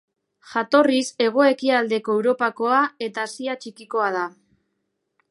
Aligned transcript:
Jatorriz 0.51 1.09
Hego-ekialdeko 1.25 2.15
Europakoa 2.19 2.79
eta 3.09 3.25
Asia 3.29 3.55
Txikikoa 3.65 4.09
da. 4.17 4.23